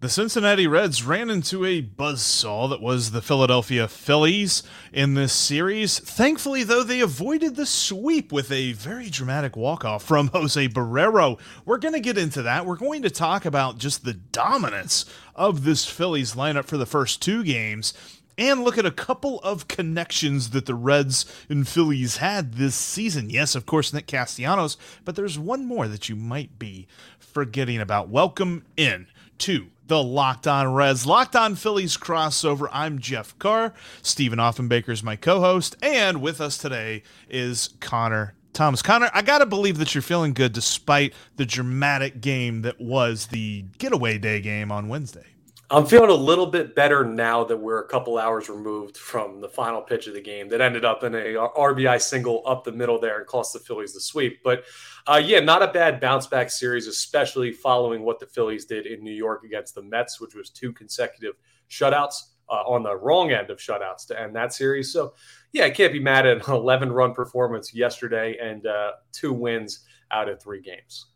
[0.00, 4.62] The Cincinnati Reds ran into a buzzsaw that was the Philadelphia Phillies
[4.94, 5.98] in this series.
[5.98, 11.38] Thankfully, though, they avoided the sweep with a very dramatic walk-off from Jose Barrero.
[11.66, 12.64] We're going to get into that.
[12.64, 17.20] We're going to talk about just the dominance of this Phillies lineup for the first
[17.20, 17.92] two games
[18.38, 23.28] and look at a couple of connections that the Reds and Phillies had this season.
[23.28, 28.08] Yes, of course, Nick Castellanos, but there's one more that you might be forgetting about.
[28.08, 29.06] Welcome in
[29.40, 32.68] to the Locked On Reds, Locked On Phillies crossover.
[32.72, 33.72] I'm Jeff Carr.
[34.02, 35.76] Stephen Offenbaker is my co host.
[35.82, 38.82] And with us today is Connor Thomas.
[38.82, 43.28] Connor, I got to believe that you're feeling good despite the dramatic game that was
[43.28, 45.29] the getaway day game on Wednesday.
[45.72, 49.48] I'm feeling a little bit better now that we're a couple hours removed from the
[49.48, 52.98] final pitch of the game that ended up in a RBI single up the middle
[52.98, 54.40] there and cost the Phillies the sweep.
[54.42, 54.64] But
[55.06, 59.04] uh, yeah, not a bad bounce back series, especially following what the Phillies did in
[59.04, 61.36] New York against the Mets, which was two consecutive
[61.70, 62.16] shutouts
[62.48, 64.92] uh, on the wrong end of shutouts to end that series.
[64.92, 65.14] So
[65.52, 69.86] yeah, I can't be mad at an 11 run performance yesterday and uh, two wins
[70.10, 71.06] out of three games.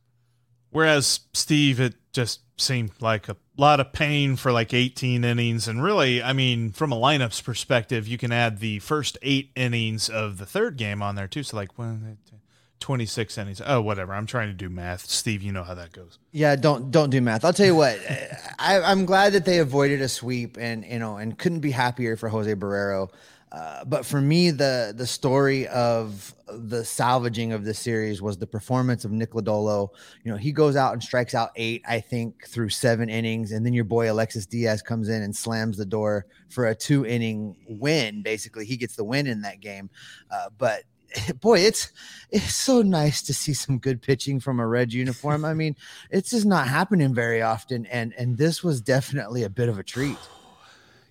[0.74, 5.68] Whereas Steve, it just seemed like a lot of pain for like 18 innings.
[5.68, 10.08] And really, I mean, from a lineups perspective, you can add the first eight innings
[10.08, 11.44] of the third game on there too.
[11.44, 12.18] So like one,
[12.80, 13.62] 26 innings.
[13.64, 14.12] Oh, whatever.
[14.14, 15.06] I'm trying to do math.
[15.06, 16.18] Steve, you know how that goes.
[16.32, 17.44] Yeah, don't don't do math.
[17.44, 17.98] I'll tell you what.
[18.58, 22.16] I, I'm glad that they avoided a sweep and you know and couldn't be happier
[22.16, 23.10] for Jose Barrero.
[23.54, 28.46] Uh, but for me, the the story of the salvaging of this series was the
[28.48, 29.90] performance of Nick Lodolo.
[30.24, 33.64] You know, he goes out and strikes out eight, I think, through seven innings, and
[33.64, 37.54] then your boy Alexis Diaz comes in and slams the door for a two inning
[37.68, 38.22] win.
[38.22, 39.88] Basically, he gets the win in that game.
[40.32, 40.82] Uh, but
[41.40, 41.92] boy, it's
[42.30, 45.44] it's so nice to see some good pitching from a red uniform.
[45.44, 45.76] I mean,
[46.10, 49.84] it's just not happening very often, and and this was definitely a bit of a
[49.84, 50.18] treat.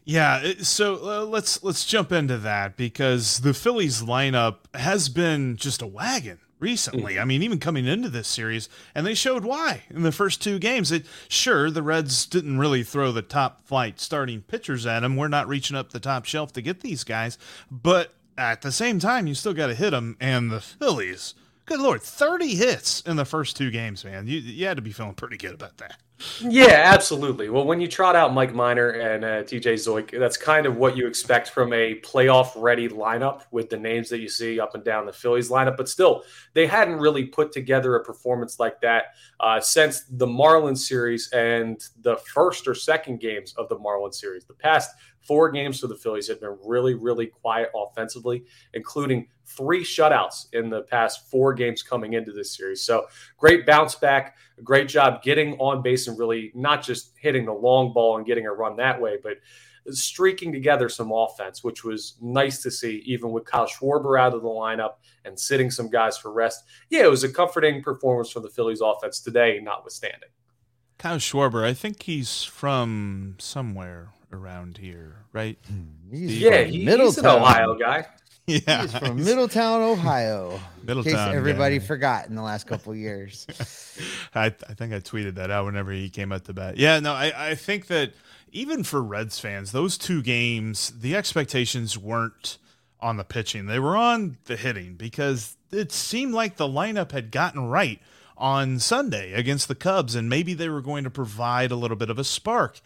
[0.06, 5.82] Yeah, so uh, let's let's jump into that because the Phillies lineup has been just
[5.82, 7.20] a wagon recently.
[7.20, 10.60] I mean, even coming into this series, and they showed why in the first two
[10.60, 10.92] games.
[10.92, 15.16] It, sure, the Reds didn't really throw the top flight starting pitchers at them.
[15.16, 17.38] We're not reaching up the top shelf to get these guys,
[17.70, 20.18] but at the same time, you still got to hit them.
[20.20, 21.34] And the Phillies,
[21.66, 24.28] good lord, thirty hits in the first two games, man.
[24.28, 25.98] You you had to be feeling pretty good about that.
[26.40, 27.50] Yeah, absolutely.
[27.50, 30.96] Well, when you trot out Mike Minor and uh, TJ Zeuch, that's kind of what
[30.96, 34.84] you expect from a playoff ready lineup with the names that you see up and
[34.84, 35.76] down the Phillies lineup.
[35.76, 40.80] But still, they hadn't really put together a performance like that uh, since the Marlins
[40.80, 44.46] series and the first or second games of the Marlins series.
[44.46, 44.92] The past
[45.24, 50.70] four games for the Phillies have been really, really quiet offensively, including three shutouts in
[50.70, 52.82] the past four games coming into this series.
[52.82, 53.08] So
[53.38, 57.94] great bounce back, great job getting on base and really not just hitting the long
[57.94, 59.38] ball and getting a run that way, but
[59.90, 64.42] streaking together some offense, which was nice to see, even with Kyle Schwarber out of
[64.42, 64.94] the lineup
[65.26, 66.64] and sitting some guys for rest.
[66.90, 70.30] Yeah, it was a comforting performance from the Phillies offense today, notwithstanding.
[70.98, 75.58] Kyle Schwarber, I think he's from somewhere around here, right?
[75.68, 77.38] Hmm, he's yeah, he's Middletown.
[77.38, 78.06] an Ohio guy.
[78.46, 80.60] Yeah, he's from Middletown, Ohio.
[80.84, 81.14] Middletown.
[81.14, 81.86] In case everybody guy.
[81.86, 83.48] forgot in the last couple years.
[84.36, 86.78] I, I think I tweeted that out whenever he came at to bat.
[86.78, 88.12] Yeah, no, I, I think that
[88.52, 92.58] even for Reds fans, those two games, the expectations weren't
[93.00, 97.32] on the pitching; they were on the hitting because it seemed like the lineup had
[97.32, 98.02] gotten right
[98.38, 102.10] on Sunday against the Cubs, and maybe they were going to provide a little bit
[102.10, 102.82] of a spark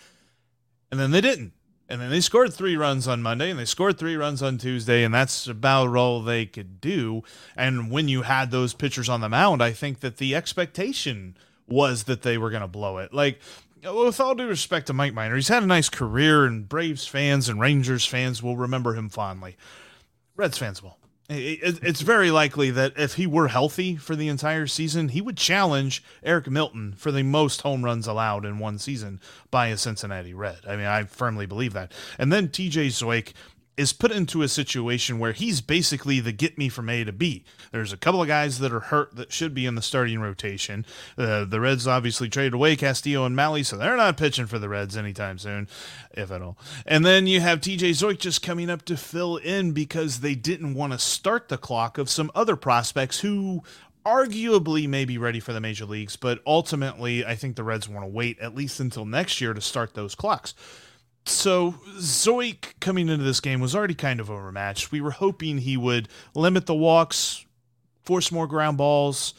[0.91, 1.53] and then they didn't.
[1.89, 5.03] And then they scored three runs on Monday and they scored three runs on Tuesday,
[5.03, 7.23] and that's about all they could do.
[7.55, 11.37] And when you had those pitchers on the mound, I think that the expectation
[11.67, 13.13] was that they were going to blow it.
[13.13, 13.39] Like,
[13.83, 17.47] with all due respect to Mike Minor, he's had a nice career, and Braves fans
[17.47, 19.55] and Rangers fans will remember him fondly.
[20.35, 20.97] Reds fans will.
[21.29, 26.01] It's very likely that if he were healthy for the entire season, he would challenge
[26.23, 29.19] Eric Milton for the most home runs allowed in one season
[29.51, 30.59] by a Cincinnati Red.
[30.65, 31.91] I mean, I firmly believe that.
[32.17, 33.33] And then TJ Zeuch
[33.77, 37.45] is put into a situation where he's basically the get me from A to B.
[37.71, 40.85] There's a couple of guys that are hurt that should be in the starting rotation.
[41.17, 44.67] Uh, the Reds obviously traded away Castillo and Mahle, so they're not pitching for the
[44.67, 45.67] Reds anytime soon,
[46.11, 46.57] if at all.
[46.85, 50.73] And then you have TJ Zeuch just coming up to fill in because they didn't
[50.73, 53.63] want to start the clock of some other prospects who
[54.03, 58.05] arguably may be ready for the major leagues, but ultimately I think the Reds want
[58.05, 60.55] to wait at least until next year to start those clocks
[61.27, 64.91] so Zeuch coming into this game was already kind of overmatched.
[64.91, 67.45] We were hoping he would limit the walks,
[68.03, 69.33] force more ground balls,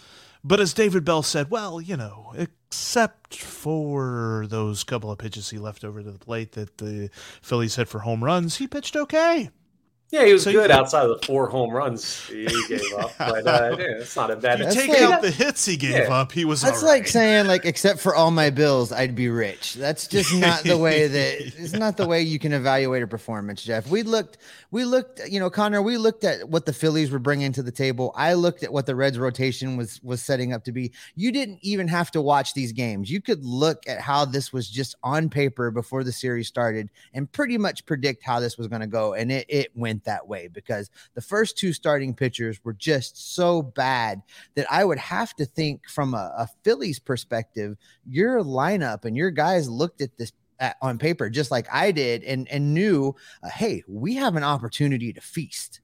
[0.45, 5.59] but as David Bell said, well, you know, except for those couple of pitches he
[5.59, 7.11] left over to the plate that the
[7.43, 9.51] Phillies hit for home runs, he pitched okay.
[10.11, 13.47] Yeah, he was so good outside of the four home runs he gave up, but
[13.47, 14.59] uh, yeah, it's not a bad.
[14.61, 16.15] You take like, out the hits he gave yeah.
[16.15, 16.63] up, he was.
[16.63, 19.75] That's like saying like, except for all my bills, I'd be rich.
[19.75, 23.63] That's just not the way that it's not the way you can evaluate a performance,
[23.63, 23.87] Jeff.
[23.91, 24.39] We looked,
[24.71, 25.83] we looked, you know, Connor.
[25.83, 28.15] We looked at what the Phillies were bringing to the table.
[28.17, 30.91] I looked at what the Reds rotation was was setting up to be.
[31.17, 33.11] You didn't even have to watch these games.
[33.11, 37.31] You could look at how this was just on paper before the series started and
[37.31, 40.49] pretty much predict how this was going to go, and it it went that way
[40.49, 44.23] because the first two starting pitchers were just so bad
[44.55, 47.77] that I would have to think from a, a Phillies perspective,
[48.09, 52.25] your lineup and your guys looked at this at, on paper just like I did
[52.25, 55.81] and and knew, uh, hey, we have an opportunity to feast.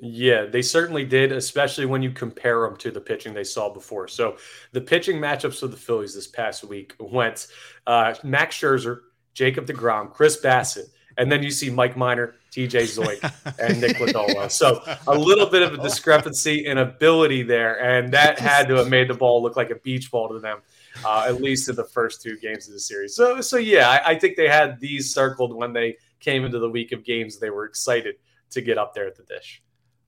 [0.00, 4.08] Yeah, they certainly did, especially when you compare them to the pitching they saw before.
[4.08, 4.36] So
[4.72, 7.46] the pitching matchups of the Phillies this past week went
[7.86, 9.00] uh, Max Scherzer,
[9.34, 14.48] Jacob DeGrom, Chris Bassitt, and then you see Mike Minor, TJ Zeuch, and Nick Lodolo.
[14.50, 18.88] So a little bit of a discrepancy in ability there, and that had to have
[18.88, 20.60] made the ball look like a beach ball to them,
[21.04, 23.16] uh, at least in the first two games of the series.
[23.16, 26.70] So, so yeah, I, I think they had these circled when they came into the
[26.70, 27.40] week of games.
[27.40, 28.16] They were excited
[28.50, 29.60] to get up there at the dish.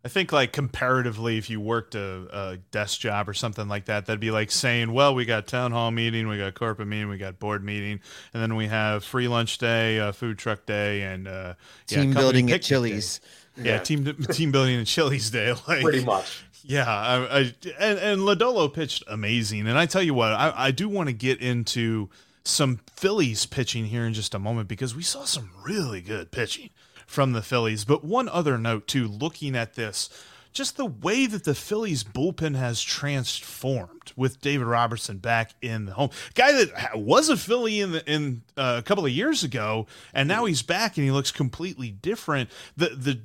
[0.06, 4.06] I think like comparatively, if you worked a, a, desk job or something like that,
[4.06, 7.18] that'd be like saying, well, we got town hall meeting, we got corporate meeting, we
[7.18, 7.98] got board meeting,
[8.32, 11.54] and then we have free lunch day, uh, food truck day, and uh,
[11.88, 13.20] team yeah, building at Chili's.
[13.56, 15.52] Yeah, yeah, team team building at Chili's day.
[15.66, 16.44] Like, Pretty much.
[16.62, 17.38] Yeah, I, I,
[17.80, 21.12] and and Lodolo pitched amazing, and I tell you what, I, I do want to
[21.12, 22.10] get into
[22.44, 26.70] some Phillies pitching here in just a moment because we saw some really good pitching
[27.06, 27.84] from the Phillies.
[27.84, 30.10] But one other note, too, looking at this,
[30.56, 35.92] just the way that the Phillies bullpen has transformed with David Robertson back in the
[35.92, 39.86] home, guy that was a Philly in the, in uh, a couple of years ago,
[40.14, 42.50] and now he's back and he looks completely different.
[42.76, 43.20] The the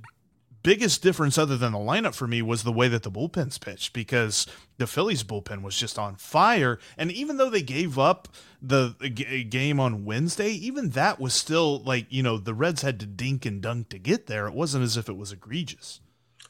[0.64, 3.94] biggest difference other than the lineup for me was the way that the bullpens pitched
[3.94, 4.48] because
[4.78, 6.80] the Phillies bullpen was just on fire.
[6.98, 8.28] And even though they gave up
[8.62, 13.00] the, the game on Wednesday even that was still like you know the Reds had
[13.00, 14.48] to dink and dunk to get there.
[14.48, 16.00] It wasn't as if it was egregious.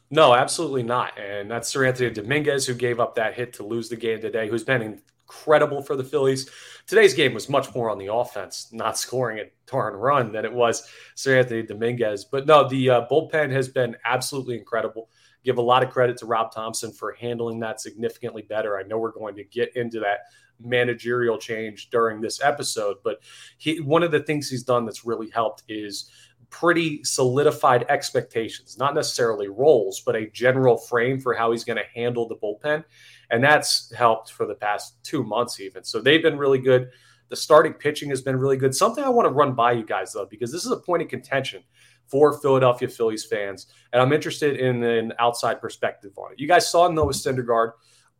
[0.09, 1.17] No absolutely not.
[1.17, 4.63] And that's Seranthony Dominguez who gave up that hit to lose the game today who's
[4.63, 6.49] been incredible for the Phillies.
[6.87, 10.51] Today's game was much more on the offense, not scoring a darn run than it
[10.51, 12.25] was Seranthony Dominguez.
[12.25, 15.09] But no, the uh, bullpen has been absolutely incredible.
[15.43, 18.77] Give a lot of credit to Rob Thomson for handling that significantly better.
[18.77, 20.19] I know we're going to get into that
[20.59, 23.21] managerial change during this episode, but
[23.57, 26.11] he one of the things he's done that's really helped is
[26.51, 31.99] pretty solidified expectations, not necessarily roles, but a general frame for how he's going to
[31.99, 32.83] handle the bullpen.
[33.31, 35.83] And that's helped for the past two months, even.
[35.83, 36.89] So they've been really good.
[37.29, 38.75] The starting pitching has been really good.
[38.75, 41.07] Something I want to run by you guys, though, because this is a point of
[41.07, 41.63] contention
[42.07, 43.67] for Philadelphia Phillies fans.
[43.93, 46.39] And I'm interested in an outside perspective on it.
[46.39, 47.71] You guys saw Noah Syndergaard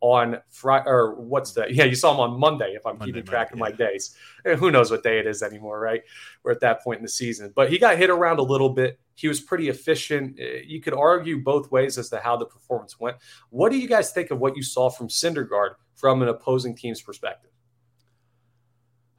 [0.01, 1.74] on Friday, or what's that?
[1.74, 4.15] Yeah, you saw him on Monday, if I'm Monday, keeping track Monday, of my days.
[4.60, 6.01] Who knows what day it is anymore, right?
[6.43, 7.53] We're at that point in the season.
[7.55, 9.00] But he got hit around a little bit.
[9.15, 10.39] He was pretty efficient.
[10.39, 13.17] Eh, you could argue both ways as to how the performance went.
[13.50, 17.01] What do you guys think of what you saw from Syndergaard from an opposing team's
[17.01, 17.51] perspective?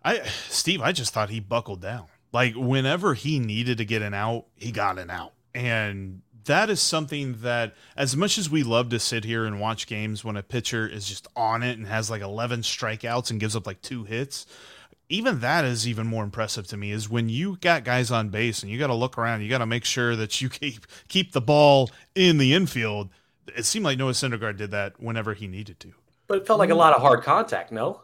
[0.05, 2.07] I, Steve, I just thought he buckled down.
[2.33, 5.33] Like whenever he needed to get an out, he got an out.
[5.55, 9.87] And that is something that as much as we love to sit here and watch
[9.87, 13.57] games when a pitcher is just on it and has like 11 strikeouts and gives
[13.57, 14.47] up like two hits
[15.13, 18.63] even that is even more impressive to me is when you got guys on base
[18.63, 21.33] and you got to look around, you got to make sure that you keep keep
[21.33, 23.11] the ball in the infield.
[23.55, 25.93] It seemed like Noah Syndergaard did that whenever he needed to.
[26.29, 28.01] But it felt like a lot of hard contact, no?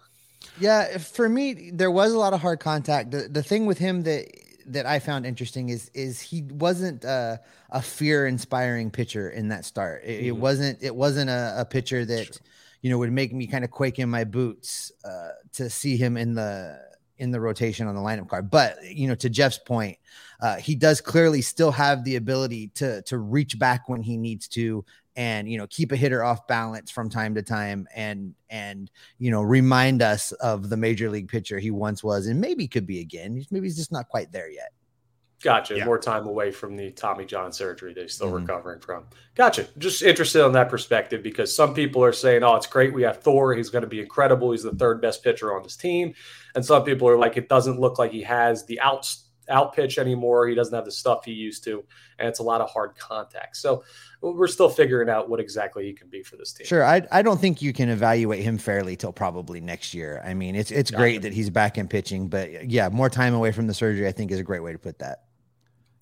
[0.60, 3.10] Yeah, for me, there was a lot of hard contact.
[3.10, 4.28] The the thing with him that
[4.72, 7.38] that I found interesting is is he wasn't uh,
[7.70, 10.02] a fear inspiring pitcher in that start.
[10.04, 10.26] It, mm-hmm.
[10.26, 12.36] it wasn't it wasn't a, a pitcher that sure.
[12.82, 16.16] you know would make me kind of quake in my boots uh, to see him
[16.16, 16.80] in the
[17.18, 18.50] in the rotation on the lineup card.
[18.50, 19.98] But you know, to Jeff's point,
[20.40, 24.48] uh, he does clearly still have the ability to to reach back when he needs
[24.48, 24.84] to,
[25.18, 29.32] and you know, keep a hitter off balance from time to time, and and you
[29.32, 33.00] know, remind us of the major league pitcher he once was, and maybe could be
[33.00, 33.44] again.
[33.50, 34.70] Maybe he's just not quite there yet.
[35.42, 35.76] Gotcha.
[35.76, 35.84] Yeah.
[35.84, 38.46] More time away from the Tommy John surgery they're still mm-hmm.
[38.46, 39.04] recovering from.
[39.34, 39.68] Gotcha.
[39.78, 42.92] Just interested on that perspective because some people are saying, oh, it's great.
[42.92, 43.54] We have Thor.
[43.54, 44.50] He's going to be incredible.
[44.50, 46.14] He's the third best pitcher on this team.
[46.56, 49.14] And some people are like, it doesn't look like he has the out,
[49.48, 50.46] out pitch anymore.
[50.48, 51.84] He doesn't have the stuff he used to.
[52.18, 53.56] And it's a lot of hard contact.
[53.56, 53.84] So
[54.20, 56.66] we're still figuring out what exactly he can be for this team.
[56.66, 56.84] Sure.
[56.84, 60.22] I, I don't think you can evaluate him fairly till probably next year.
[60.24, 61.00] I mean, it's, it's gotcha.
[61.00, 64.12] great that he's back in pitching, but yeah, more time away from the surgery, I
[64.12, 65.24] think is a great way to put that.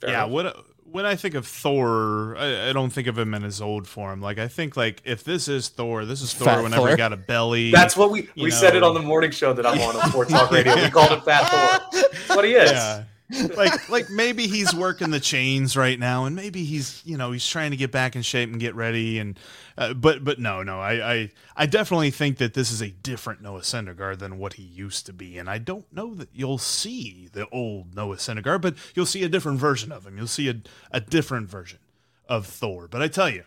[0.00, 3.42] Fair yeah, what when I think of Thor, I, I, don't think of him in
[3.42, 4.20] his old form.
[4.20, 6.90] Like I think like if this is Thor, this is Thor Fat whenever Thor.
[6.90, 7.70] he got a belly.
[7.70, 8.50] That's what we we know.
[8.50, 10.74] said it on the morning show that I'm on on Sports Talk Radio.
[10.74, 12.00] We called him Fat Thor.
[12.02, 12.70] That's what he is.
[12.70, 17.33] Yeah like like maybe he's working the chains right now and maybe he's you know
[17.33, 19.38] he's trying to get back in shape and get ready and
[19.76, 23.42] uh, but but no no I, I I definitely think that this is a different
[23.42, 27.28] Noah Syndergaard than what he used to be and I don't know that you'll see
[27.33, 30.16] the old Noah Syndergaard but you'll see a different version of him.
[30.16, 30.56] You'll see a,
[30.92, 31.80] a different version
[32.28, 33.45] of Thor but I tell you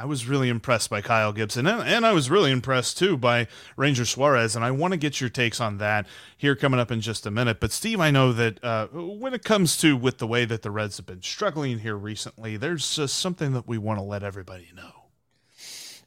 [0.00, 3.48] I was really impressed by Kyle Gibson, and, and, I was really impressed too by
[3.76, 4.54] Ranger Suarez.
[4.54, 7.32] And I want to get your takes on that here coming up in just a
[7.32, 7.58] minute.
[7.58, 10.70] But Steve, I know that uh, when it comes to with the way that the
[10.70, 14.68] Reds have been struggling here recently, there's just something that we want to let everybody
[14.72, 14.92] know.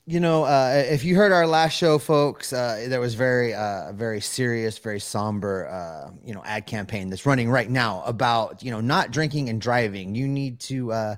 [0.07, 3.91] You know, uh, if you heard our last show, folks, uh, there was very, uh,
[3.91, 8.71] very serious, very somber, uh, you know, ad campaign that's running right now about you
[8.71, 10.15] know not drinking and driving.
[10.15, 11.15] You need to uh,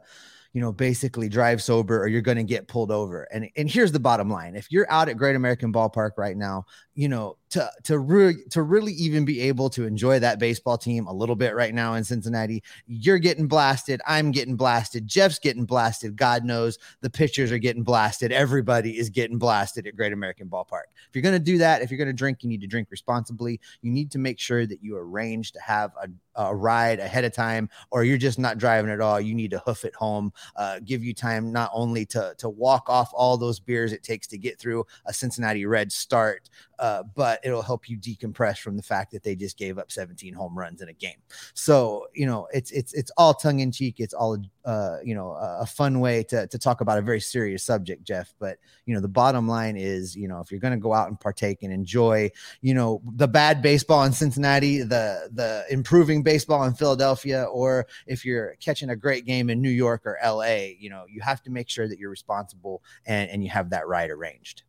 [0.54, 3.24] you know, basically drive sober or you're going to get pulled over.
[3.34, 4.56] And and here's the bottom line.
[4.56, 8.64] If you're out at Great American Ballpark right now, you know, to to really to
[8.64, 12.04] really even be able to enjoy that baseball team a little bit right now in
[12.04, 14.02] Cincinnati, you're getting blasted.
[14.08, 15.08] I'm getting blasted.
[15.08, 16.16] Jeff's getting blasted.
[16.16, 18.32] God knows the pitchers are getting blasted.
[18.32, 20.86] Everybody is getting blasted at Great American Ballpark.
[21.08, 22.88] If you're going to do that, if you're going to drink, you need to drink
[22.90, 23.60] responsibly.
[23.84, 27.34] You need to make sure that you arrange to have a, a ride ahead of
[27.34, 29.22] time, or you're just not driving at all.
[29.22, 30.34] You need to hoof it home.
[30.56, 34.26] Uh, give you time not only to to walk off all those beers it takes
[34.28, 36.50] to get through a Cincinnati Red start,
[36.80, 40.34] uh, but it'll help you decompress from the fact that they just gave up 17
[40.34, 41.18] home runs in a game.
[41.54, 44.00] So you know, it's it's it's all tongue in cheek.
[44.00, 47.64] It's all uh, you know a fun way to to talk about a very serious
[47.64, 48.34] subject, Jeff.
[48.40, 51.10] But you know, the bottom line is, you know, if you're going to go out
[51.10, 56.64] and partake and enjoy, you know, the bad baseball in Cincinnati, the the improving baseball
[56.66, 60.90] in Philadelphia, or if you're catching a great game in New York or LA, you
[60.90, 64.10] know, you have to make sure that you're responsible and and you have that ride
[64.10, 64.64] arranged.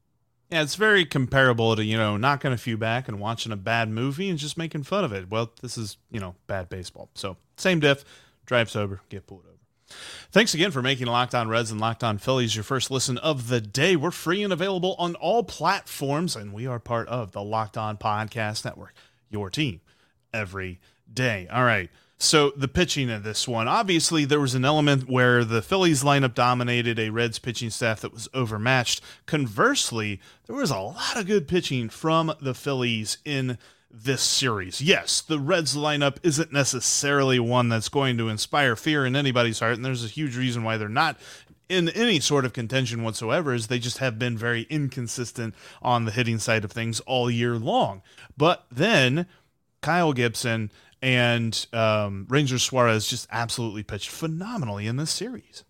[0.50, 3.88] Yeah, it's very comparable to, you know, knocking a few back and watching a bad
[3.88, 5.30] movie and just making fun of it.
[5.30, 7.08] Well, this is, you know, bad baseball.
[7.14, 8.04] So, same diff,
[8.46, 9.54] drive sober, get pulled over.
[10.30, 13.48] Thanks again for making Locked On Reds and Locked On Phillies your first listen of
[13.48, 13.96] the day.
[13.96, 17.96] We're free and available on all platforms, and we are part of the Locked On
[17.96, 18.94] Podcast Network,
[19.30, 19.80] your team
[20.32, 20.80] every
[21.12, 21.46] day.
[21.50, 21.90] All right.
[22.24, 26.34] So the pitching of this one, obviously, there was an element where the Phillies lineup
[26.34, 29.02] dominated a Reds pitching staff that was overmatched.
[29.26, 33.58] Conversely, there was a lot of good pitching from the Phillies in
[33.90, 34.80] this series.
[34.80, 39.74] Yes, the Reds lineup isn't necessarily one that's going to inspire fear in anybody's heart,
[39.74, 41.18] and there's a huge reason why they're not
[41.68, 46.10] in any sort of contention whatsoever is they just have been very inconsistent on the
[46.10, 48.00] hitting side of things all year long.
[48.34, 49.26] But then
[49.82, 50.70] Kyle Gibson
[51.04, 55.62] and um, Ranger Suarez just absolutely pitched phenomenally in this series.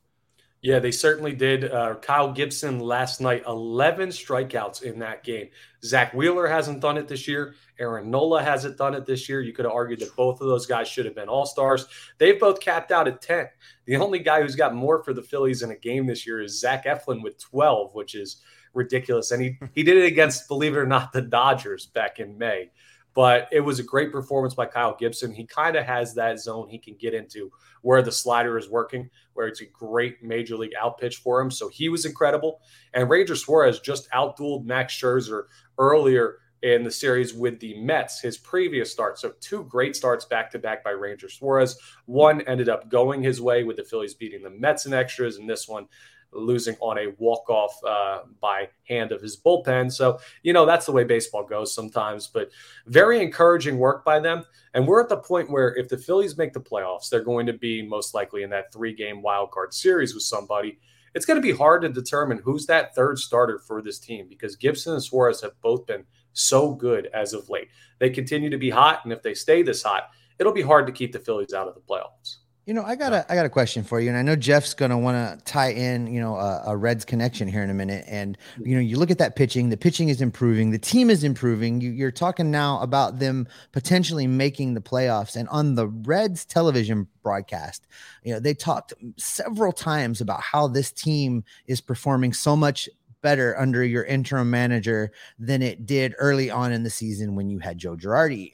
[0.62, 1.70] Yeah, they certainly did.
[1.70, 5.48] Uh, Kyle Gibson last night, 11 strikeouts in that game.
[5.84, 7.56] Zack Wheeler hasn't done it this year.
[7.80, 9.42] Aaron Nola hasn't done it this year.
[9.42, 11.86] You could have argued that both of those guys should have been all stars.
[12.18, 13.48] They've both capped out at 10.
[13.86, 16.60] The only guy who's got more for the Phillies in a game this year is
[16.60, 18.40] Zach Eflin with 12, which is
[18.72, 19.32] ridiculous.
[19.32, 22.70] And he, he did it against, believe it or not, the Dodgers back in May.
[23.14, 25.32] But it was a great performance by Kyle Gibson.
[25.32, 27.50] He kind of has that zone he can get into
[27.82, 31.50] where the slider is working, where it's a great major league out pitch for him.
[31.50, 32.60] So he was incredible.
[32.92, 35.44] And Ranger Suarez just outdueled Max Scherzer
[35.78, 39.18] earlier in the series with the Mets, his previous start.
[39.18, 41.78] So, two great starts back to back by Ranger Suarez.
[42.06, 45.48] One ended up going his way with the Phillies beating the Mets in extras, and
[45.48, 45.88] this one
[46.34, 49.92] losing on a walk off uh, by hand of his bullpen.
[49.92, 52.50] So, you know, that's the way baseball goes sometimes, but
[52.86, 54.44] very encouraging work by them.
[54.74, 57.52] And we're at the point where if the Phillies make the playoffs, they're going to
[57.52, 60.78] be most likely in that three game wild card series with somebody.
[61.14, 64.56] It's going to be hard to determine who's that third starter for this team because
[64.56, 67.68] Gibson and Suarez have both been so good as of late.
[68.00, 70.10] They continue to be hot, and if they stay this hot,
[70.40, 72.38] it'll be hard to keep the Phillies out of the playoffs.
[72.66, 74.72] You know, I got a I got a question for you, and I know Jeff's
[74.72, 78.06] gonna want to tie in, you know, a, a, Reds connection here in a minute.
[78.08, 81.24] And you know, you look at that pitching; the pitching is improving, the team is
[81.24, 81.82] improving.
[81.82, 87.06] You, you're talking now about them potentially making the playoffs, and on the Reds television
[87.22, 87.86] broadcast,
[88.22, 92.88] you know, they talked several times about how this team is performing so much
[93.20, 97.58] better under your interim manager than it did early on in the season when you
[97.58, 98.52] had Joe Girardi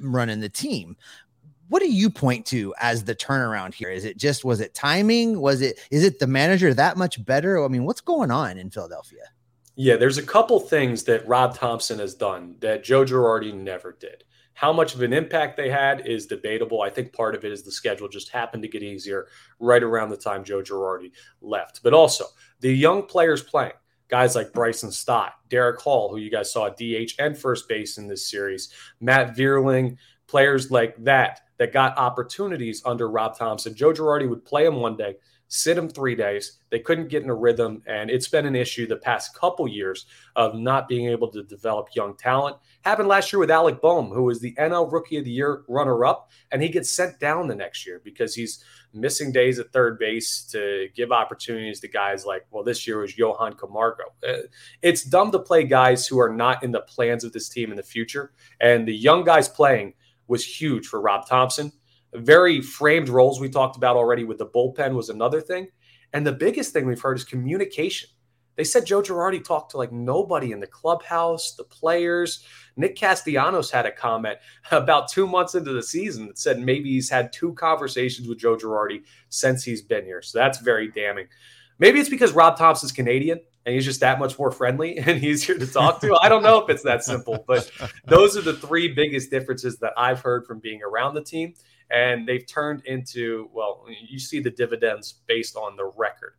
[0.00, 0.96] running the team
[1.68, 3.90] what do you point to as the turnaround here?
[3.90, 5.40] Is it just was it timing?
[5.40, 7.62] Was it is it the manager that much better?
[7.64, 9.24] I mean, what's going on in Philadelphia?
[9.74, 14.24] Yeah, there's a couple things that Rob Thomson has done that Joe Girardi never did.
[14.54, 16.80] How much of an impact they had is debatable.
[16.80, 19.28] I think part of it is the schedule just happened to get easier
[19.60, 21.82] right around the time Joe Girardi left.
[21.82, 22.24] But also
[22.60, 23.74] the young players playing,
[24.08, 28.08] guys like Bryson Stott, Darick Hall, who you guys saw DH and first base in
[28.08, 33.74] this series, Matt Vierling, players like that that got opportunities under Rob Thomson.
[33.74, 35.16] Joe Girardi would play him one day,
[35.48, 36.58] sit him three days.
[36.70, 40.06] They couldn't get in a rhythm, and it's been an issue the past couple years
[40.34, 42.56] of not being able to develop young talent.
[42.82, 46.30] Happened last year with Alec Bohm, who was the NL Rookie of the Year runner-up,
[46.52, 50.42] and he gets sent down the next year because he's missing days at third base
[50.50, 54.04] to give opportunities to guys like, well, this year was Johan Camargo.
[54.26, 54.38] Uh,
[54.82, 57.76] it's dumb to play guys who are not in the plans of this team in
[57.76, 59.94] the future, and the young guys playing–
[60.28, 61.72] was huge for Rob Thomson.
[62.14, 65.68] Very framed roles we talked about already with the bullpen was another thing.
[66.12, 68.08] And the biggest thing we've heard is communication.
[68.56, 72.44] They said Joe Girardi talked to like nobody in the clubhouse, the players.
[72.76, 74.38] Nick Castellanos had a comment
[74.70, 78.56] about two months into the season that said maybe he's had two conversations with Joe
[78.56, 80.22] Girardi since he's been here.
[80.22, 81.26] So that's very damning.
[81.78, 85.58] Maybe it's because Rob Thomson's Canadian and he's just that much more friendly and easier
[85.58, 86.16] to talk to.
[86.22, 87.70] I don't know if it's that simple, but
[88.06, 91.54] those are the three biggest differences that I've heard from being around the team.
[91.90, 96.34] And they've turned into, well, you see the dividends based on the record.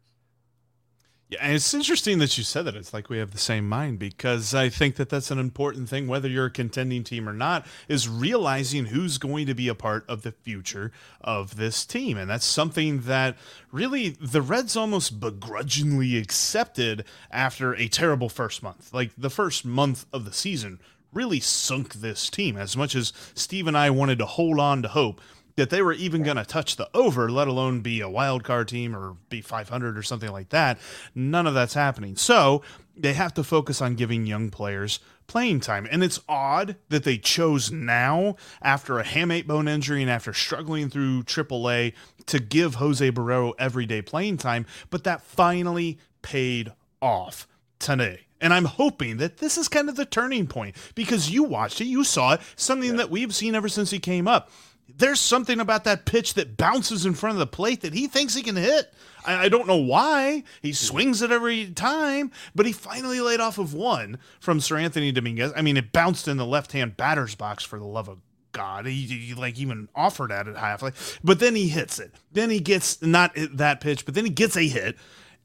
[1.30, 2.76] Yeah, and it's interesting that you said that.
[2.76, 6.08] It's like we have the same mind because I think that that's an important thing,
[6.08, 10.06] whether you're a contending team or not, is realizing who's going to be a part
[10.08, 12.18] of the future of this team.
[12.18, 13.36] And that's something that
[13.74, 18.94] really the Reds almost begrudgingly accepted after a terrible first month.
[18.94, 20.80] Like the first month of the season
[21.12, 24.88] really sunk this team as much as Steve and I wanted to hold on to
[24.88, 25.20] hope
[25.58, 28.70] that they were even going to touch the over, let alone be a wild card
[28.70, 30.80] team or be 500 or something like that.
[31.13, 32.15] None of that's happening.
[32.15, 32.62] So
[32.96, 35.88] they have to focus on giving young players playing time.
[35.91, 40.89] And it's odd that they chose now, after a hamate bone injury and after struggling
[40.89, 41.93] through AAA,
[42.28, 47.48] to give Jose Barrero everyday playing time, but that finally paid off
[47.80, 48.22] today.
[48.39, 51.86] And I'm hoping that this is kind of the turning point because you watched it,
[51.86, 52.98] you saw it, something yeah.
[52.98, 54.52] that we've seen ever since he came up
[54.95, 58.34] there's something about that pitch that bounces in front of the plate that he thinks
[58.34, 58.93] he can hit.
[59.26, 60.43] I, I, don't know why.
[60.62, 65.52] He swings it every time, but he finally laid off of one from Seranthony Dominguez.
[65.56, 68.19] I mean, it bounced in the left hand batter's box for the love of
[68.54, 68.86] God.
[68.86, 70.91] He, he, like even offered at it halfway,
[71.23, 72.13] but then he hits it.
[72.32, 74.95] Then he gets not that pitch, but then he gets a hit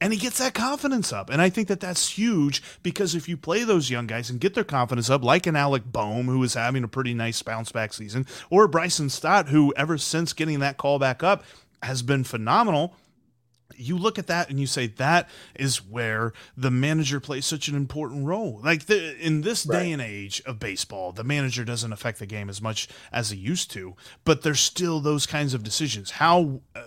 [0.03, 1.31] and he gets that confidence up.
[1.31, 4.55] And I think that that's huge because if you play those young guys and get
[4.55, 7.93] their confidence up, like an Alec Bohm, who is having a pretty nice bounce back
[7.93, 11.45] season, or Bryson Stott, who ever since getting that call back up
[11.83, 12.97] has been phenomenal.
[13.77, 17.75] You look at that and you say that is where the manager plays such an
[17.75, 18.61] important role.
[18.63, 19.79] Like the, in this right.
[19.79, 23.39] day and age of baseball, the manager doesn't affect the game as much as he
[23.39, 26.13] used to, but there's still those kinds of decisions.
[26.13, 26.83] How uh,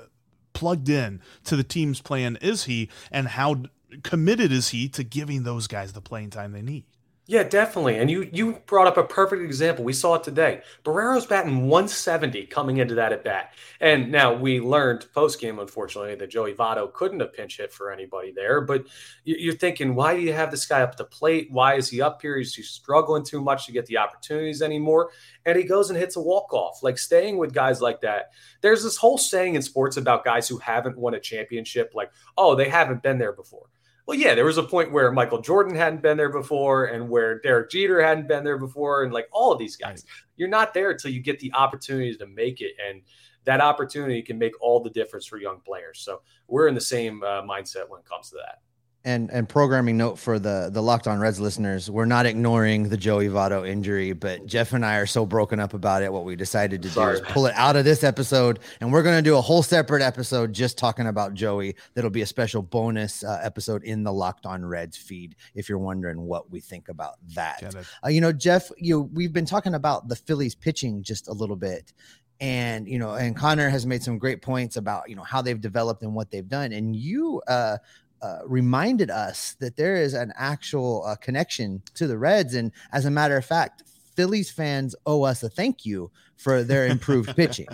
[0.56, 3.66] plugged in to the team's plan is he, and how
[4.02, 6.86] committed is he to giving those guys the playing time they need?
[7.28, 7.98] Yeah, definitely.
[7.98, 9.84] And you you brought up a perfect example.
[9.84, 10.62] We saw it today.
[10.84, 13.56] Barrero's batting 170 coming into that at bat.
[13.82, 17.92] And now we learned post game, unfortunately, that Joey Votto couldn't have pinch hit for
[17.92, 18.62] anybody there.
[18.62, 18.86] But
[19.24, 21.48] you're thinking, why do you have this guy up the plate?
[21.50, 22.38] Why is he up here?
[22.38, 25.10] Is he struggling too much to get the opportunities anymore?
[25.48, 26.84] And he goes and hits a walk off.
[26.84, 28.34] Like staying with guys like that.
[28.62, 32.54] There's this whole saying in sports about guys who haven't won a championship, like, oh,
[32.54, 33.66] they haven't been there before
[34.06, 37.40] Well, yeah, there was a point where Michael Jordan hadn't been there before, and where
[37.40, 40.06] Derek Jeter hadn't been there before, and like all of these guys,
[40.38, 43.02] you're not there until you get the opportunity to make it, and
[43.46, 46.00] that opportunity can make all the difference for young players.
[46.00, 48.62] So we're in the same uh, mindset when it comes to that
[49.06, 52.98] and and programming note for the the locked on reds listeners we're not ignoring the
[52.98, 56.36] joey Votto injury but jeff and i are so broken up about it what we
[56.36, 57.18] decided to Sorry.
[57.18, 59.62] do is pull it out of this episode and we're going to do a whole
[59.64, 61.76] separate episode just talking about joey.
[61.94, 65.78] That'll be a special bonus uh, episode in the locked on reds feed if you're
[65.78, 67.76] wondering what we think about that.
[68.04, 71.56] Uh, you know jeff you we've been talking about the phillies pitching just a little
[71.56, 71.94] bit
[72.42, 75.62] and you know and connor has made some great points about you know how they've
[75.62, 77.78] developed and what they've done and you uh
[78.26, 82.56] uh, reminded us that there is an actual uh, connection to the Reds.
[82.56, 83.84] And as a matter of fact,
[84.16, 87.68] Phillies fans owe us a thank you for their improved pitching.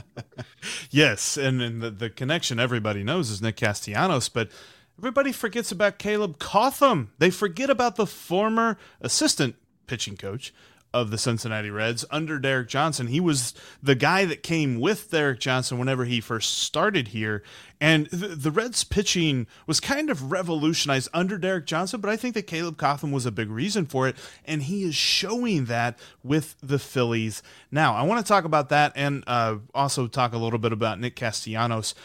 [0.89, 4.51] Yes, and, and the, the connection everybody knows is Nick Castellanos, but
[4.99, 7.11] everybody forgets about Caleb Cotham.
[7.17, 9.55] They forget about the former assistant
[9.87, 10.53] pitching coach
[10.93, 13.08] of the Cincinnati Reds under Derek Johnson.
[13.08, 17.43] He was the guy that came with Derek Johnson whenever he first started here.
[17.80, 22.36] And the, the, Reds pitching was kind of revolutionized under Derek Johnson, but I think
[22.36, 24.15] that Caleb Cotham was a big reason for it.
[24.45, 27.41] And he is showing that with the Phillies.
[27.71, 30.99] Now, I want to talk about that and uh, also talk a little bit about
[30.99, 31.95] Nick Castellanos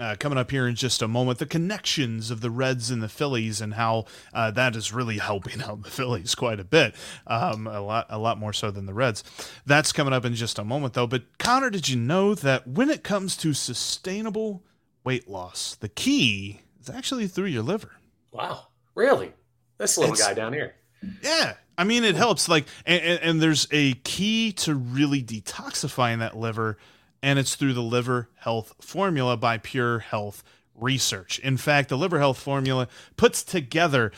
[0.00, 1.38] uh, coming up here in just a moment.
[1.38, 5.62] The connections of the Reds and the Phillies and how uh, that is really helping
[5.62, 6.94] out the Phillies quite a bit,
[7.26, 9.22] um, a lot, a lot more so than the Reds.
[9.66, 11.06] That's coming up in just a moment, though.
[11.06, 14.64] But Connor, did you know that when it comes to sustainable
[15.04, 17.92] weight loss, the key is actually through your liver?
[18.32, 19.32] Wow, really?
[19.76, 20.74] This little it's, guy down here.
[21.22, 22.48] Yeah, I mean, it helps.
[22.48, 26.76] Like, and, and, and there's a key to really detoxifying that liver
[27.22, 30.42] and it's through the liver health formula by Pure Health
[30.74, 31.38] Research.
[31.40, 34.12] In fact, the liver health formula puts together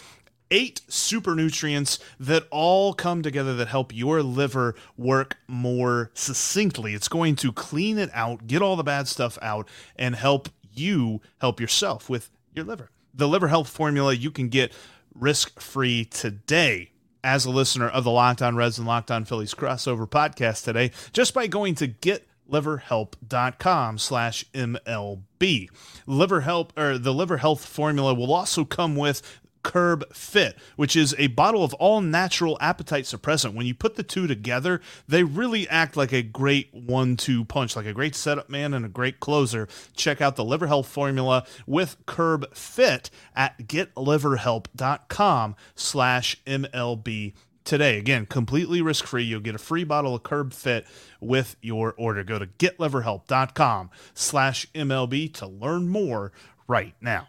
[0.50, 6.94] eight super nutrients that all come together that help your liver work more succinctly.
[6.94, 11.20] It's going to clean it out, get all the bad stuff out, and help you
[11.40, 12.90] help yourself with your liver.
[13.14, 14.72] The liver health formula you can get
[15.14, 16.92] risk free today
[17.24, 20.90] as a listener of the Locked On Reds and Locked On Phillies crossover podcast today
[21.12, 25.68] just by going to get liverhelp.com slash mlb
[26.06, 29.22] liver help or the liver health formula will also come with
[29.62, 33.54] Curb Fit, which is a bottle of all natural appetite suppressant.
[33.54, 37.76] When you put the two together, they really act like a great one two punch,
[37.76, 39.68] like a great setup man and a great closer.
[39.94, 47.32] Check out the liver health formula with Curb Fit at getliverhelp.com slash MLB
[47.64, 47.98] today.
[47.98, 49.24] Again, completely risk free.
[49.24, 50.86] You'll get a free bottle of Curb Fit
[51.20, 52.24] with your order.
[52.24, 56.32] Go to getliverhelp.com slash MLB to learn more
[56.66, 57.28] right now.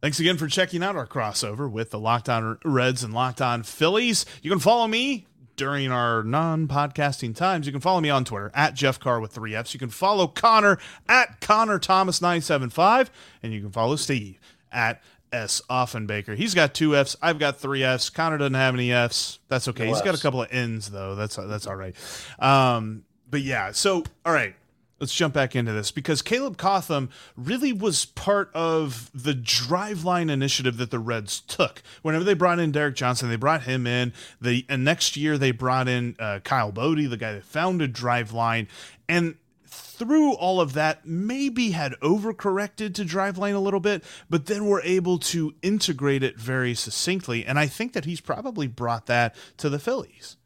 [0.00, 3.64] Thanks again for checking out our crossover with the Locked On Reds and Locked On
[3.64, 4.24] Phillies.
[4.42, 7.66] You can follow me during our non-podcasting times.
[7.66, 9.74] You can follow me on Twitter at Jeff Carr with three Fs.
[9.74, 13.10] You can follow Connor at Connor Thomas 975
[13.42, 14.38] and you can follow Steve
[14.70, 15.02] at
[15.32, 15.60] S.
[15.70, 16.36] Offenbaker.
[16.36, 17.16] He's got two Fs.
[17.22, 18.10] I've got three Fs.
[18.10, 19.38] Connor doesn't have any Fs.
[19.48, 19.84] That's okay.
[19.84, 20.04] No He's Fs.
[20.04, 21.14] got a couple of N's though.
[21.14, 21.94] That's that's all right.
[22.38, 23.72] Um, but yeah.
[23.72, 24.54] So all right.
[25.00, 30.76] Let's jump back into this because Caleb Cotham really was part of the driveline initiative
[30.78, 31.84] that the Reds took.
[32.02, 34.12] Whenever they brought in Derek Johnson, they brought him in.
[34.40, 38.66] The and next year they brought in uh, Kyle Boddy, the guy that founded Driveline,
[39.08, 39.36] and
[39.98, 44.82] through all of that, maybe had overcorrected to Driveline a little bit, but then were
[44.82, 47.44] able to integrate it very succinctly.
[47.44, 50.36] And I think that he's probably brought that to the Phillies.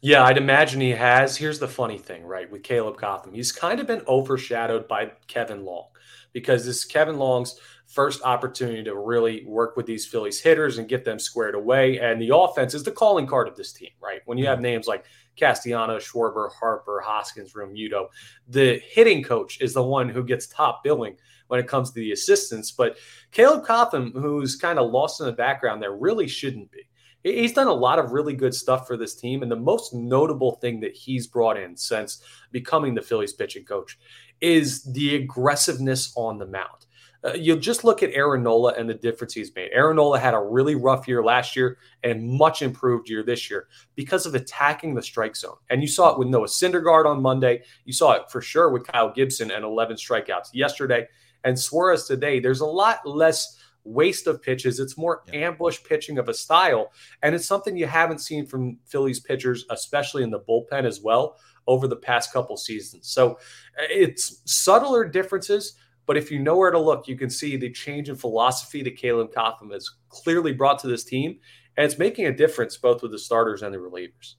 [0.00, 1.36] Yeah, I'd imagine he has.
[1.36, 3.34] Here's the funny thing, right, with Caleb Cotham.
[3.34, 5.88] He's kind of been overshadowed by Kevin Long
[6.32, 11.04] because this Kevin Long's first opportunity to really work with these Phillies hitters and get
[11.04, 11.98] them squared away.
[11.98, 14.20] And the offense is the calling card of this team, right?
[14.26, 14.64] When you have mm-hmm.
[14.64, 15.04] names like
[15.38, 18.08] Castellano, Schwarber, Harper, Hoskins, Realmuto.
[18.48, 21.16] The hitting coach is the one who gets top billing
[21.48, 22.70] when it comes to the assistants.
[22.70, 22.98] But
[23.32, 26.82] Caleb Cotham, who's kind of lost in the background there, really shouldn't be.
[27.24, 29.42] He's done a lot of really good stuff for this team.
[29.42, 32.22] And the most notable thing that he's brought in since
[32.52, 33.98] becoming the Phillies pitching coach
[34.40, 36.86] is the aggressiveness on the mound.
[37.24, 39.70] Uh, you'll just look at Aaron Nola and the difference he's made.
[39.72, 43.66] Aaron Nola had a really rough year last year and much improved year this year
[43.96, 45.56] because of attacking the strike zone.
[45.68, 47.62] And you saw it with Noah Syndergaard on Monday.
[47.84, 51.08] You saw it for sure with Kyle Gibson and 11 strikeouts yesterday.
[51.42, 54.78] And Suarez today, there's a lot less waste of pitches.
[54.78, 55.48] It's more yeah.
[55.48, 56.92] ambush pitching of a style.
[57.22, 61.36] And it's something you haven't seen from Phillies pitchers, especially in the bullpen as well,
[61.66, 63.08] over the past couple seasons.
[63.08, 65.74] So uh, it's subtler differences
[66.08, 68.96] But if you know where to look, you can see the change in philosophy that
[68.96, 71.38] Caleb Cotham has clearly brought to this team.
[71.76, 74.36] And it's making a difference both with the starters and the relievers.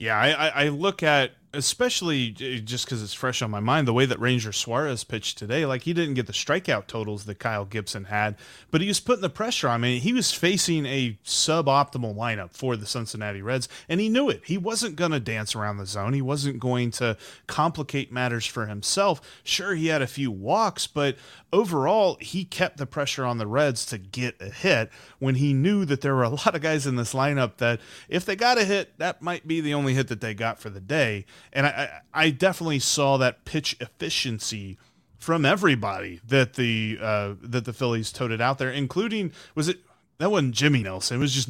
[0.00, 3.92] Yeah, I, I look at especially eh, just because it's fresh on my mind, the
[3.92, 7.64] way that Ranger Suarez pitched today, like he didn't get the strikeout totals that Kyle
[7.64, 8.36] Gibson had,
[8.70, 9.74] but he was putting the pressure on.
[9.74, 14.30] I mean, he was facing a suboptimal lineup for the Cincinnati Reds, and he knew
[14.30, 14.42] it.
[14.44, 16.12] He wasn't going to dance around the zone.
[16.12, 19.20] He wasn't going to complicate matters for himself.
[19.44, 21.16] Sure, he had a few walks, but
[21.52, 25.84] overall, he kept the pressure on the Reds to get a hit when he knew
[25.84, 28.64] that there were a lot of guys in this lineup that if they got a
[28.64, 32.00] hit, that might be the only hit that they got for the day and I,
[32.12, 34.78] I definitely saw that pitch efficiency
[35.18, 39.78] from everybody that the uh, that the Phillies toted out there, including was it
[40.18, 41.16] that wasn't Jimmy Nelson.
[41.16, 41.48] It was just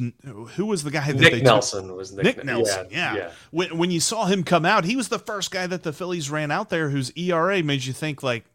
[0.55, 1.97] who was the guy that Nick they Nelson took?
[1.97, 2.87] was Nick, Nick Nelson.
[2.89, 3.15] Yeah, yeah.
[3.15, 5.93] yeah, When when you saw him come out, he was the first guy that the
[5.93, 8.45] Phillies ran out there whose ERA made you think like,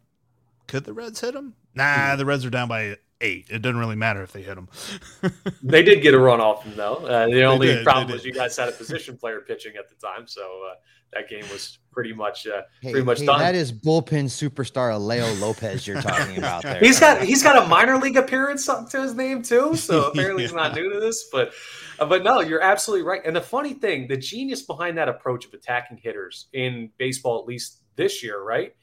[0.67, 1.55] could the Reds hit him?
[1.75, 3.47] Nah, the Reds are down by eight.
[3.49, 4.69] It doesn't really matter if they hit them.
[5.63, 6.95] they did get a run off him though.
[6.95, 9.95] Uh, the only did, problem was you guys had a position player pitching at the
[9.95, 10.75] time, so uh,
[11.13, 13.39] that game was pretty much uh, hey, pretty much hey, done.
[13.39, 16.79] That is bullpen superstar Alejo Lopez you're talking about there.
[16.79, 20.49] he's got he's got a minor league appearance to his name too, so apparently yeah.
[20.49, 21.29] he's not new to this.
[21.31, 21.53] But
[21.99, 23.21] uh, but no, you're absolutely right.
[23.25, 27.45] And the funny thing, the genius behind that approach of attacking hitters in baseball, at
[27.45, 28.75] least this year, right?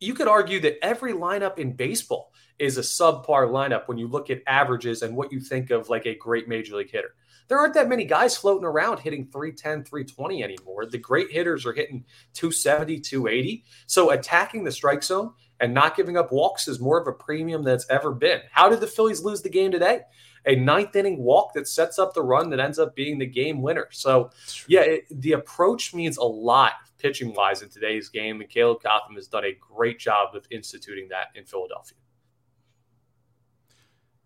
[0.00, 4.30] You could argue that every lineup in baseball is a subpar lineup when you look
[4.30, 7.14] at averages and what you think of like a great major league hitter
[7.48, 10.86] there aren't that many guys floating around hitting 310, 320 anymore.
[10.86, 13.64] The great hitters are hitting 270, 280.
[13.86, 17.64] So attacking the strike zone and not giving up walks is more of a premium
[17.64, 18.40] than it's ever been.
[18.52, 20.02] How did the Phillies lose the game today?
[20.46, 23.60] A ninth inning walk that sets up the run that ends up being the game
[23.60, 23.88] winner.
[23.90, 24.30] So,
[24.66, 28.40] yeah, it, the approach means a lot pitching wise in today's game.
[28.40, 31.98] And Caleb Cotham has done a great job of instituting that in Philadelphia.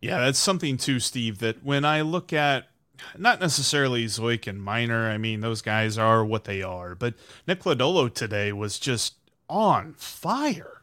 [0.02, 2.66] Yeah, that's something too, Steve, that when I look at
[3.16, 6.96] not necessarily Zeuch and Minor, I mean, those guys are what they are.
[6.96, 7.14] But
[7.46, 9.14] Nick Lodolo today was just
[9.48, 10.82] on fire.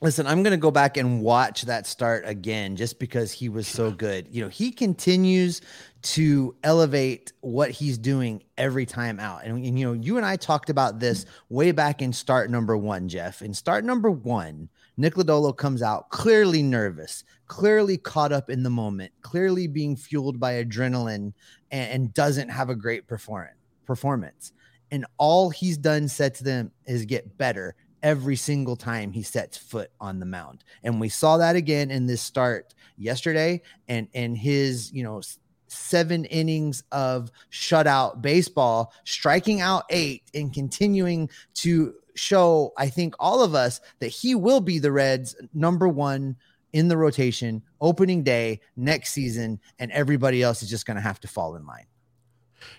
[0.00, 3.66] Listen, I'm going to go back and watch that start again just because he was
[3.66, 4.28] so good.
[4.30, 5.60] You know, he continues
[6.02, 9.44] to elevate what he's doing every time out.
[9.44, 12.76] And, and, you know, you and I talked about this way back in start number
[12.76, 13.40] one, Jeff.
[13.40, 18.70] In start number one, Nick Lodolo comes out clearly nervous, clearly caught up in the
[18.70, 21.32] moment, clearly being fueled by adrenaline,
[21.70, 23.56] and, and doesn't have a great performance.
[23.84, 24.52] Performance,
[24.90, 29.56] and all he's done said to them is get better every single time he sets
[29.56, 30.64] foot on the mound.
[30.82, 35.20] And we saw that again in this start yesterday, and and his you know
[35.68, 43.42] seven innings of shutout baseball, striking out eight and continuing to show, I think, all
[43.42, 46.36] of us that he will be the Reds' number one
[46.72, 51.20] in the rotation opening day next season, and everybody else is just going to have
[51.20, 51.86] to fall in line.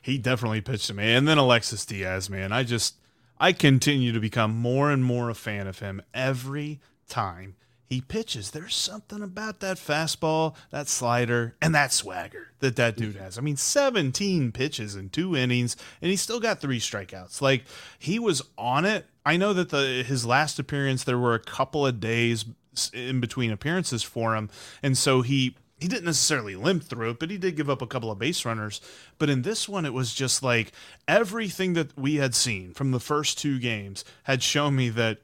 [0.01, 1.13] He definitely pitched to me.
[1.13, 2.95] And then Alexis Diaz, man, I just,
[3.39, 7.55] I continue to become more and more a fan of him every time
[7.87, 8.51] he pitches.
[8.51, 13.37] There's something about that fastball, that slider, and that swagger that that dude has.
[13.37, 17.41] I mean, 17 pitches in two innings, and he still got three strikeouts.
[17.41, 17.63] Like
[17.97, 19.05] he was on it.
[19.25, 22.45] I know that the his last appearance there were a couple of days
[22.93, 24.49] in between appearances for him,
[24.83, 27.87] and so he he didn't necessarily limp through it, but he did give up a
[27.87, 28.81] couple of base runners.
[29.19, 30.71] But in this one, it was just like
[31.07, 35.19] everything that we had seen from the first two games had shown me that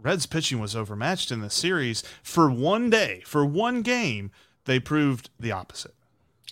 [0.00, 4.30] Reds pitching was overmatched in the series for one day, for one game.
[4.64, 5.94] They proved the opposite.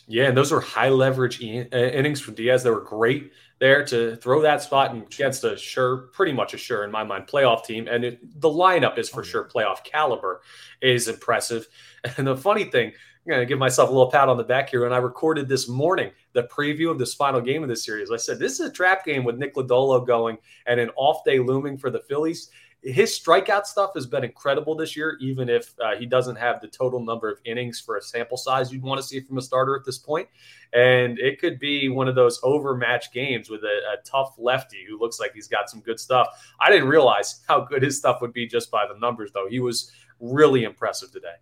[0.06, 2.62] Yeah, and those were high leverage in- uh, innings from Diaz.
[2.62, 6.58] They were great there to throw that spot and against a sure, pretty much a
[6.58, 7.88] sure in my mind, playoff team.
[7.88, 10.42] And it, the lineup is for oh, sure playoff caliber,
[10.80, 11.66] is impressive.
[12.18, 14.68] And the funny thing, I'm going to give myself a little pat on the back
[14.68, 14.82] here.
[14.82, 18.18] When I recorded this morning the preview of this final game of the series, I
[18.18, 21.78] said this is a trap game with Nick Lodolo going and an off day looming
[21.78, 22.50] for the Phillies
[22.84, 26.68] his strikeout stuff has been incredible this year, even if uh, he doesn't have the
[26.68, 29.74] total number of innings for a sample size you'd want to see from a starter
[29.74, 30.28] at this point.
[30.74, 34.98] And it could be one of those overmatched games with a, a, tough lefty who
[34.98, 36.28] looks like he's got some good stuff.
[36.60, 39.48] I didn't realize how good his stuff would be just by the numbers, though.
[39.48, 41.36] He was really impressive today.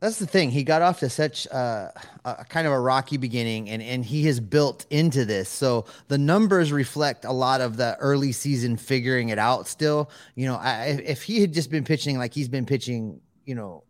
[0.00, 0.50] That's the thing.
[0.50, 1.90] He got off to such uh,
[2.24, 5.50] a kind of a rocky beginning, and and he has built into this.
[5.50, 9.68] So the numbers reflect a lot of the early season figuring it out.
[9.68, 13.54] Still, you know, I, if he had just been pitching like he's been pitching, you
[13.54, 13.84] know,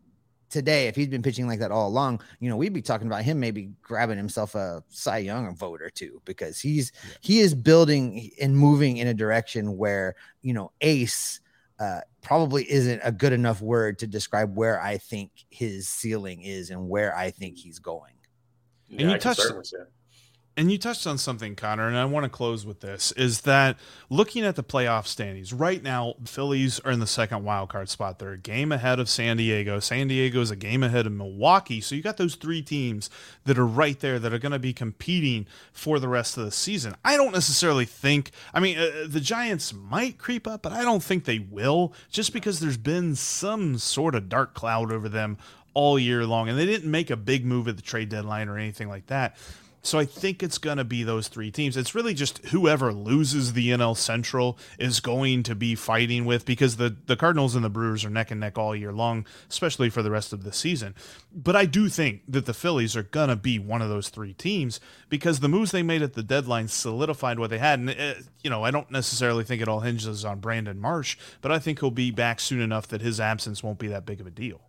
[0.50, 3.22] today, if he'd been pitching like that all along, you know, we'd be talking about
[3.22, 7.14] him maybe grabbing himself a Cy Young vote or two because he's yeah.
[7.20, 11.38] he is building and moving in a direction where you know Ace
[11.78, 16.70] uh, probably isn't a good enough word to describe where I think his ceiling is
[16.70, 18.14] and where I think he's going.
[18.90, 19.42] And you touched
[20.60, 23.78] and you touched on something, Connor, and I want to close with this is that
[24.10, 28.18] looking at the playoff standings right now, Phillies are in the second wild card spot.
[28.18, 29.80] They're a game ahead of San Diego.
[29.80, 31.80] San Diego is a game ahead of Milwaukee.
[31.80, 33.08] So you got those three teams
[33.46, 36.50] that are right there that are going to be competing for the rest of the
[36.50, 36.94] season.
[37.06, 41.02] I don't necessarily think, I mean, uh, the Giants might creep up, but I don't
[41.02, 45.38] think they will just because there's been some sort of dark cloud over them
[45.72, 46.50] all year long.
[46.50, 49.38] And they didn't make a big move at the trade deadline or anything like that.
[49.82, 51.76] So I think it's going to be those three teams.
[51.76, 56.76] It's really just whoever loses the NL Central is going to be fighting with because
[56.76, 60.02] the the Cardinals and the Brewers are neck and neck all year long, especially for
[60.02, 60.94] the rest of the season.
[61.32, 64.34] But I do think that the Phillies are going to be one of those three
[64.34, 67.78] teams because the moves they made at the deadline solidified what they had.
[67.78, 71.16] And it, uh, you know, I don't necessarily think it all hinges on Brandon Marsh,
[71.40, 74.20] but I think he'll be back soon enough that his absence won't be that big
[74.20, 74.60] of a deal.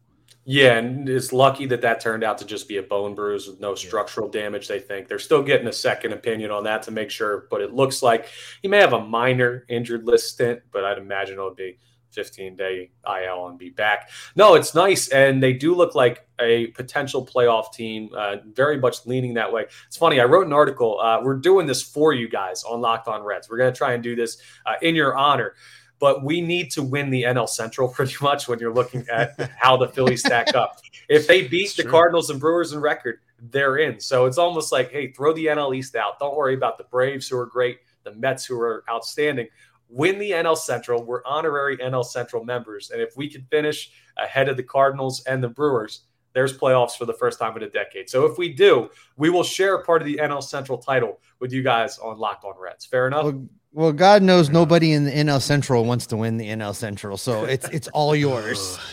[0.43, 3.59] Yeah, and it's lucky that that turned out to just be a bone bruise with
[3.59, 4.67] no structural damage.
[4.67, 7.73] They think they're still getting a second opinion on that to make sure, but it
[7.73, 8.27] looks like
[8.63, 11.77] he may have a minor injured list stint, but I'd imagine it'll be
[12.11, 14.09] 15 day IL and be back.
[14.35, 19.05] No, it's nice, and they do look like a potential playoff team, uh, very much
[19.05, 19.65] leaning that way.
[19.87, 20.19] It's funny.
[20.19, 20.99] I wrote an article.
[20.99, 23.47] Uh, we're doing this for you guys on Locked On Reds.
[23.47, 25.53] We're going to try and do this uh, in your honor
[26.01, 29.77] but we need to win the NL Central pretty much when you're looking at how
[29.77, 30.81] the Phillies stack up.
[31.07, 33.99] If they beat the Cardinals and Brewers in record, they're in.
[33.99, 36.19] So it's almost like, hey, throw the NL East out.
[36.19, 39.47] Don't worry about the Braves who are great, the Mets who are outstanding.
[39.89, 41.03] Win the NL Central.
[41.03, 42.89] We're honorary NL Central members.
[42.89, 46.01] And if we can finish ahead of the Cardinals and the Brewers,
[46.33, 48.09] there's playoffs for the first time in a decade.
[48.09, 51.61] So if we do, we will share part of the NL Central title with you
[51.61, 52.85] guys on Locked On Reds.
[52.85, 53.25] Fair enough?
[53.25, 57.17] Well, well, God knows nobody in the NL Central wants to win the NL Central,
[57.17, 58.79] so it's it's all yours.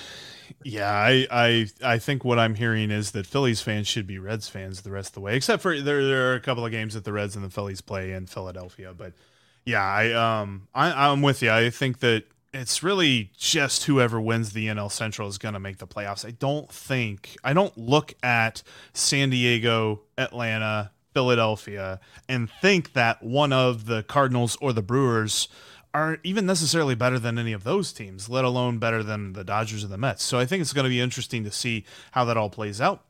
[0.64, 4.48] Yeah, I, I I think what I'm hearing is that Phillies fans should be Reds
[4.48, 6.94] fans the rest of the way, except for there there are a couple of games
[6.94, 8.92] that the Reds and the Phillies play in Philadelphia.
[8.92, 9.12] But
[9.64, 11.52] yeah, I um I, I'm with you.
[11.52, 15.78] I think that it's really just whoever wins the NL Central is going to make
[15.78, 16.26] the playoffs.
[16.26, 18.62] I don't think I don't look at
[18.94, 25.48] San Diego, Atlanta, Philadelphia and think that one of the Cardinals or the Brewers
[25.92, 29.82] aren't even necessarily better than any of those teams, let alone better than the Dodgers
[29.82, 30.22] or the Mets.
[30.22, 33.02] So I think it's going to be interesting to see how that all plays out.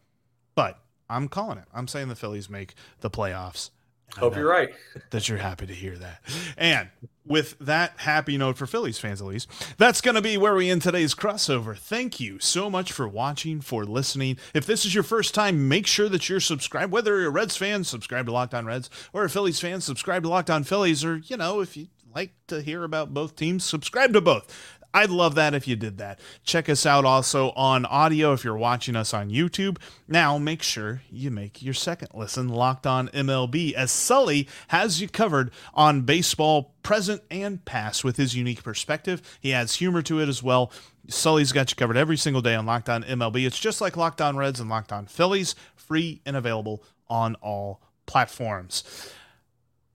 [0.54, 0.78] But
[1.10, 1.66] I'm calling it.
[1.74, 3.68] I'm saying the Phillies make the playoffs.
[4.16, 4.70] Hope you're right.
[5.10, 6.22] that you're happy to hear that.
[6.56, 6.88] And
[7.26, 10.70] with that happy note for Phillies fans, at least, that's going to be where we
[10.70, 11.76] end today's crossover.
[11.76, 14.38] Thank you so much for watching, for listening.
[14.54, 16.90] If this is your first time, make sure that you're subscribed.
[16.90, 20.22] Whether you're a Reds fan, subscribe to Locked On Reds, or a Phillies fan, subscribe
[20.22, 23.64] to Locked On Phillies, or, you know, if you like to hear about both teams,
[23.64, 24.77] subscribe to both.
[24.98, 26.18] I'd love that if you did that.
[26.42, 29.78] Check us out also on audio if you're watching us on YouTube.
[30.08, 35.08] Now, make sure you make your second listen locked on MLB as Sully has you
[35.08, 39.38] covered on baseball present and past with his unique perspective.
[39.40, 40.72] He adds humor to it as well.
[41.06, 43.46] Sully's got you covered every single day on Locked On MLB.
[43.46, 47.80] It's just like Locked On Reds and Locked On Phillies, free and available on all
[48.06, 48.82] platforms.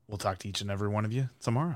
[0.07, 1.75] We'll talk to each and every one of you tomorrow.